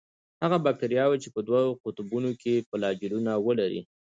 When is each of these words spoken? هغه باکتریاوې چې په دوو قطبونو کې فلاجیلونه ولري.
هغه 0.43 0.57
باکتریاوې 0.65 1.17
چې 1.23 1.29
په 1.35 1.39
دوو 1.47 1.77
قطبونو 1.83 2.31
کې 2.41 2.65
فلاجیلونه 2.69 3.31
ولري. 3.45 3.81